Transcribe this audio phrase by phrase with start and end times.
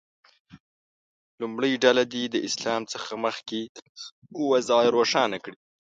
[1.41, 3.59] لومړۍ ډله دې د اسلام څخه مخکې
[4.49, 5.57] وضع روښانه کړي.